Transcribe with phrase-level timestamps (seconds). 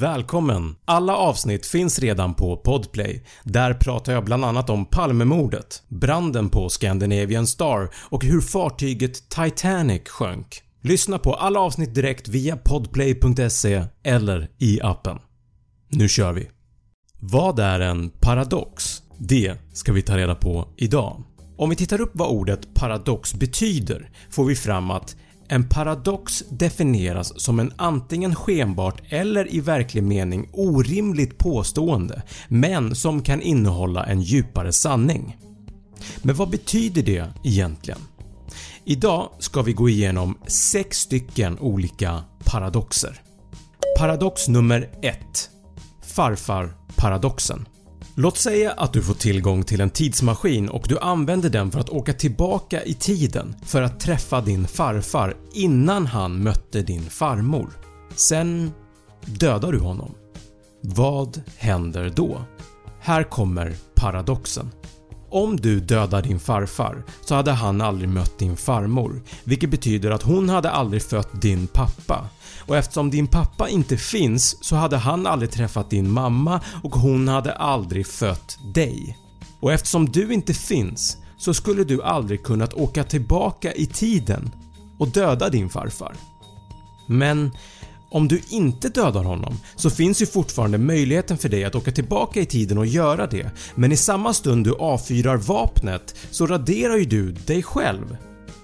[0.00, 0.76] Välkommen!
[0.84, 3.24] Alla avsnitt finns redan på Podplay.
[3.44, 10.08] Där pratar jag bland annat om Palmemordet, branden på Scandinavian Star och hur fartyget Titanic
[10.08, 10.62] sjönk.
[10.82, 15.18] Lyssna på alla avsnitt direkt via podplay.se eller i appen.
[15.88, 16.50] Nu kör vi!
[17.20, 19.02] Vad är en paradox?
[19.18, 21.22] Det ska vi ta reda på idag.
[21.58, 25.16] Om vi tittar upp vad ordet paradox betyder får vi fram att
[25.48, 33.22] en paradox definieras som en antingen skenbart eller i verklig mening orimligt påstående men som
[33.22, 35.36] kan innehålla en djupare sanning.
[36.22, 38.00] Men vad betyder det egentligen?
[38.84, 43.20] Idag ska vi gå igenom 6 stycken olika paradoxer.
[43.98, 45.50] Paradox nummer 1
[46.02, 47.66] Farfar-paradoxen
[48.18, 51.88] Låt säga att du får tillgång till en tidsmaskin och du använder den för att
[51.88, 57.70] åka tillbaka i tiden för att träffa din farfar innan han mötte din farmor.
[58.14, 58.72] Sen
[59.24, 60.14] dödar du honom.
[60.82, 62.44] Vad händer då?
[63.00, 64.70] Här kommer paradoxen.
[65.30, 70.22] Om du dödar din farfar så hade han aldrig mött din farmor vilket betyder att
[70.22, 72.28] hon hade aldrig fött din pappa
[72.66, 77.28] och eftersom din pappa inte finns så hade han aldrig träffat din mamma och hon
[77.28, 79.18] hade aldrig fött dig.
[79.60, 84.50] Och eftersom du inte finns så skulle du aldrig kunnat åka tillbaka i tiden
[84.98, 86.14] och döda din farfar.
[87.06, 87.50] Men
[88.16, 92.40] om du inte dödar honom så finns ju fortfarande möjligheten för dig att åka tillbaka
[92.40, 97.04] i tiden och göra det men i samma stund du avfyrar vapnet så raderar ju
[97.04, 98.16] du dig själv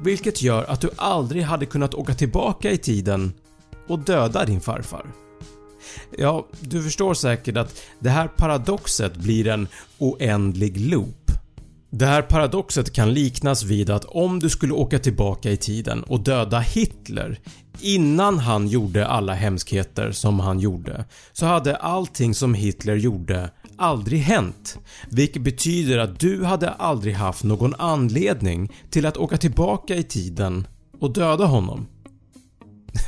[0.00, 3.32] vilket gör att du aldrig hade kunnat åka tillbaka i tiden
[3.88, 5.06] och döda din farfar.
[6.18, 11.17] Ja, du förstår säkert att det här paradoxet blir en oändlig loop.
[11.90, 16.20] Det här paradoxet kan liknas vid att om du skulle åka tillbaka i tiden och
[16.20, 17.40] döda Hitler
[17.80, 24.20] innan han gjorde alla hemskheter som han gjorde så hade allting som Hitler gjorde aldrig
[24.20, 24.78] hänt
[25.10, 30.66] vilket betyder att du hade aldrig haft någon anledning till att åka tillbaka i tiden
[31.00, 31.86] och döda honom.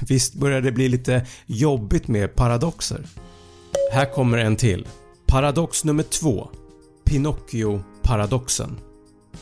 [0.08, 3.06] Visst börjar det bli lite jobbigt med paradoxer?
[3.92, 4.86] Här kommer en till.
[5.26, 6.48] Paradox nummer 2
[7.10, 8.78] Pinocchio-paradoxen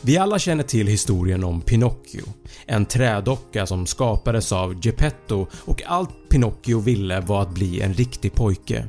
[0.01, 2.23] Vi alla känner till historien om Pinocchio,
[2.65, 8.33] en trädocka som skapades av Geppetto och allt Pinocchio ville var att bli en riktig
[8.33, 8.87] pojke.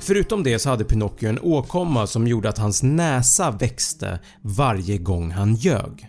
[0.00, 5.30] Förutom det så hade Pinocchio en åkomma som gjorde att hans näsa växte varje gång
[5.30, 6.06] han ljög.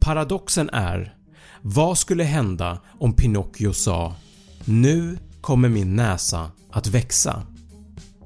[0.00, 1.14] Paradoxen är
[1.62, 4.14] vad skulle hända om Pinocchio sa
[4.64, 7.42] “Nu kommer min näsa att växa”?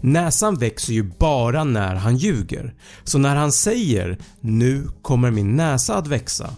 [0.03, 2.75] Näsan växer ju bara när han ljuger,
[3.05, 6.51] så när han säger “Nu kommer min näsa att växa”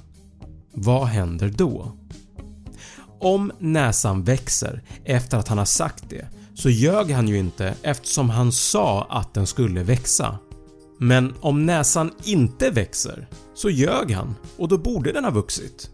[0.74, 1.92] vad händer då?
[3.20, 8.30] Om näsan växer efter att han har sagt det så ljög han ju inte eftersom
[8.30, 10.38] han sa att den skulle växa.
[10.98, 15.90] Men om näsan inte växer så ljög han och då borde den ha vuxit.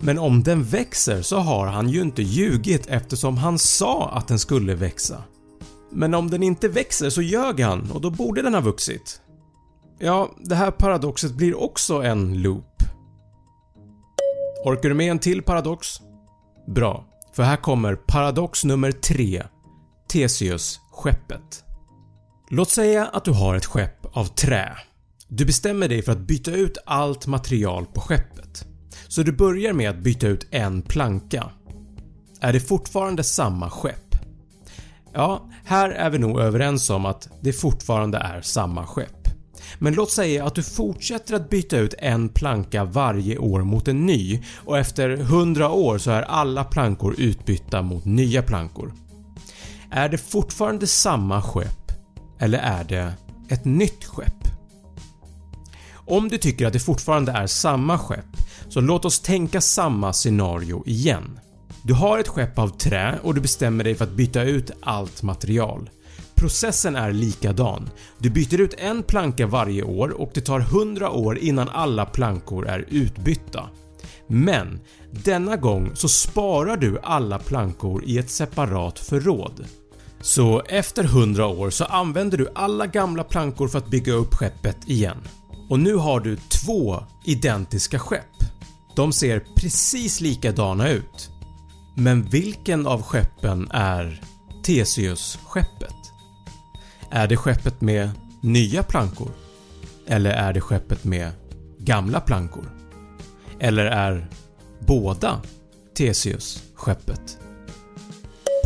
[0.00, 4.38] Men om den växer så har han ju inte ljugit eftersom han sa att den
[4.38, 5.22] skulle växa.
[5.94, 9.20] Men om den inte växer så ljög han och då borde den ha vuxit.
[9.98, 12.82] Ja, det här paradoxet blir också en loop.
[14.64, 16.00] Orkar du med en till paradox?
[16.66, 19.42] Bra, för här kommer paradox nummer 3
[20.12, 21.64] Theseus-skeppet.
[22.50, 24.76] Låt säga att du har ett skepp av trä.
[25.28, 28.66] Du bestämmer dig för att byta ut allt material på skeppet.
[29.08, 31.50] Så du börjar med att byta ut en planka.
[32.40, 34.03] Är det fortfarande samma skepp?
[35.14, 39.28] Ja, här är vi nog överens om att det fortfarande är samma skepp.
[39.78, 44.06] Men låt säga att du fortsätter att byta ut en planka varje år mot en
[44.06, 48.92] ny och efter 100 år så är alla plankor utbytta mot nya plankor.
[49.90, 51.92] Är det fortfarande samma skepp
[52.38, 53.14] eller är det
[53.48, 54.44] ett nytt skepp?
[56.06, 58.36] Om du tycker att det fortfarande är samma skepp
[58.68, 61.40] så låt oss tänka samma scenario igen.
[61.86, 65.22] Du har ett skepp av trä och du bestämmer dig för att byta ut allt
[65.22, 65.90] material.
[66.34, 67.90] Processen är likadan.
[68.18, 72.68] Du byter ut en planka varje år och det tar 100 år innan alla plankor
[72.68, 73.68] är utbytta.
[74.26, 79.64] Men denna gång så sparar du alla plankor i ett separat förråd.
[80.20, 84.88] Så efter 100 år så använder du alla gamla plankor för att bygga upp skeppet
[84.88, 85.18] igen.
[85.70, 88.44] Och nu har du två identiska skepp.
[88.96, 91.30] De ser precis likadana ut.
[91.96, 94.20] Men vilken av skeppen är
[94.64, 95.94] Theseus-skeppet?
[97.10, 98.10] Är det skeppet med
[98.42, 99.30] nya plankor?
[100.06, 101.30] Eller är det skeppet med
[101.78, 102.70] gamla plankor?
[103.58, 104.30] Eller är
[104.86, 105.40] båda
[105.96, 107.38] Theseus-skeppet?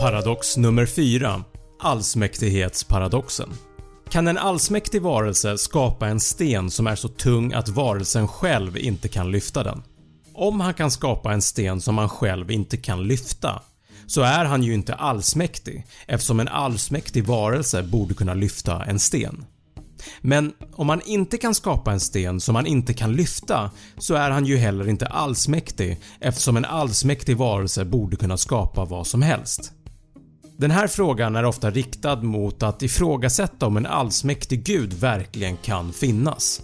[0.00, 1.44] Paradox nummer 4
[1.80, 3.50] Allsmäktighetsparadoxen
[4.10, 9.08] Kan en allsmäktig varelse skapa en sten som är så tung att varelsen själv inte
[9.08, 9.82] kan lyfta den?
[10.40, 13.62] Om han kan skapa en sten som han själv inte kan lyfta
[14.06, 19.44] så är han ju inte allsmäktig eftersom en allsmäktig varelse borde kunna lyfta en sten.
[20.20, 24.30] Men om man inte kan skapa en sten som man inte kan lyfta så är
[24.30, 29.72] han ju heller inte allsmäktig eftersom en allsmäktig varelse borde kunna skapa vad som helst.
[30.56, 35.92] Den här frågan är ofta riktad mot att ifrågasätta om en allsmäktig gud verkligen kan
[35.92, 36.62] finnas.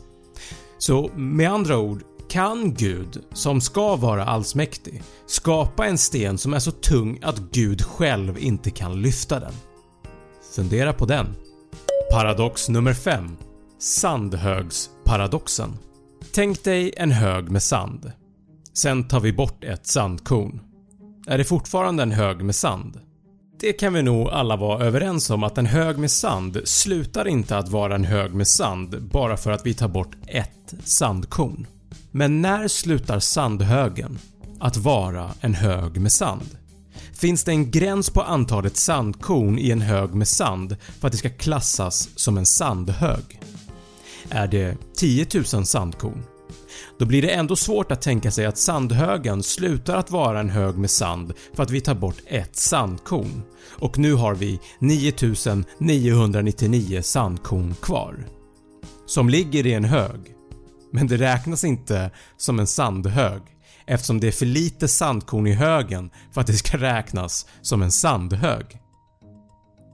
[0.79, 2.03] Så med andra ord
[2.35, 7.83] kan Gud, som ska vara allsmäktig, skapa en sten som är så tung att Gud
[7.83, 9.53] själv inte kan lyfta den?
[10.57, 11.27] Fundera på den.
[12.13, 13.37] Paradox nummer 5
[13.79, 15.77] Sandhögsparadoxen
[16.33, 18.13] Tänk dig en hög med sand.
[18.73, 20.61] Sen tar vi bort ett sandkorn.
[21.27, 23.01] Är det fortfarande en hög med sand?
[23.61, 27.59] Det kan vi nog alla vara överens om att en hög med sand slutar inte
[27.59, 31.67] att vara en hög med sand bara för att vi tar bort ett sandkorn.
[32.11, 34.19] Men när slutar sandhögen
[34.61, 36.57] att vara en hög med sand?
[37.13, 41.19] Finns det en gräns på antalet sandkorn i en hög med sand för att det
[41.19, 43.41] ska klassas som en sandhög?
[44.29, 46.23] Är det 10 000 sandkorn?
[46.99, 50.79] Då blir det ändå svårt att tänka sig att sandhögen slutar att vara en hög
[50.79, 53.43] med sand för att vi tar bort ett sandkorn
[53.79, 58.17] och nu har vi 9999 sandkorn kvar.
[59.07, 60.21] Som ligger i en hög
[60.95, 63.43] men det räknas inte som en sandhög
[63.87, 67.93] eftersom det är för lite sandkorn i högen för att det ska räknas som en
[67.93, 68.81] sandhög.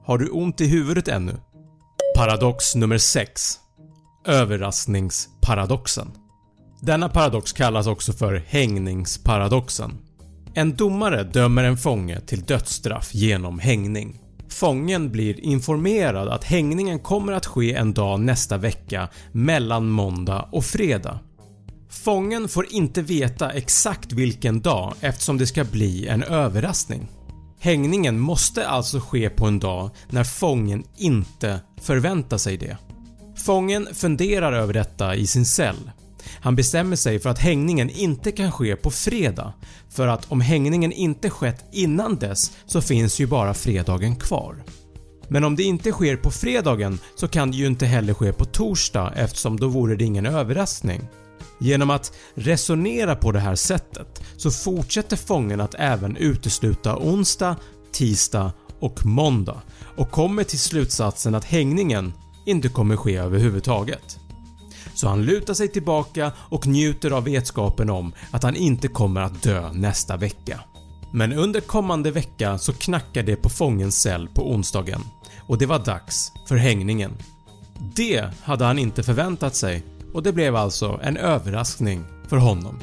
[0.05, 1.37] Har du ont i huvudet ännu?
[2.15, 3.59] Paradox nummer 6
[4.25, 6.11] Överraskningsparadoxen
[6.81, 9.97] Denna paradox kallas också för hängningsparadoxen.
[10.53, 14.20] En domare dömer en fånge till dödsstraff genom hängning.
[14.51, 20.65] Fången blir informerad att hängningen kommer att ske en dag nästa vecka mellan måndag och
[20.65, 21.19] fredag.
[21.89, 27.07] Fången får inte veta exakt vilken dag eftersom det ska bli en överraskning.
[27.59, 32.77] Hängningen måste alltså ske på en dag när fången inte förväntar sig det.
[33.35, 35.91] Fången funderar över detta i sin cell.
[36.41, 39.53] Han bestämmer sig för att hängningen inte kan ske på fredag
[39.89, 44.63] för att om hängningen inte skett innan dess så finns ju bara fredagen kvar.
[45.27, 48.45] Men om det inte sker på fredagen så kan det ju inte heller ske på
[48.45, 51.01] torsdag eftersom då vore det ingen överraskning.
[51.59, 57.55] Genom att resonera på det här sättet så fortsätter fången att även utesluta onsdag,
[57.91, 59.61] tisdag och måndag
[59.97, 62.13] och kommer till slutsatsen att hängningen
[62.45, 64.20] inte kommer ske överhuvudtaget.
[64.93, 69.43] Så han lutar sig tillbaka och njuter av vetskapen om att han inte kommer att
[69.43, 70.59] dö nästa vecka.
[71.13, 75.01] Men under kommande vecka så knackar det på fångens cell på onsdagen
[75.47, 77.11] och det var dags för hängningen.
[77.95, 79.83] Det hade han inte förväntat sig
[80.13, 82.79] och det blev alltså en överraskning för honom.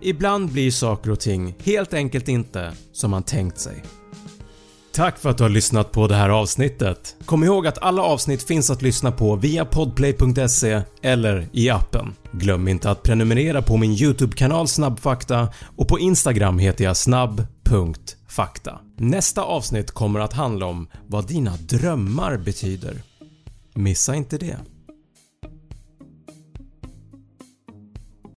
[0.00, 3.82] Ibland blir saker och ting helt enkelt inte som man tänkt sig.
[4.96, 7.16] Tack för att du har lyssnat på det här avsnittet.
[7.24, 12.14] Kom ihåg att alla avsnitt finns att lyssna på via podplay.se eller i appen.
[12.32, 18.78] Glöm inte att prenumerera på min YouTube-kanal Snabbfakta och på Instagram heter jag snabb.fakta.
[18.96, 23.02] Nästa avsnitt kommer att handla om vad dina drömmar betyder.
[23.74, 24.56] Missa inte det.